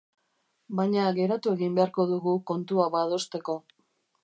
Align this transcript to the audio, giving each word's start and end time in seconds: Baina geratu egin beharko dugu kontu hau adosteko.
Baina 0.79 1.03
geratu 1.19 1.53
egin 1.59 1.77
beharko 1.79 2.07
dugu 2.13 2.35
kontu 2.53 2.83
hau 2.87 2.91
adosteko. 3.05 3.59